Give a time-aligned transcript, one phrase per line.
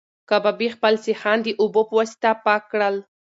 [0.29, 2.95] کبابي خپل سیخان د اوبو په واسطه پاک کړل.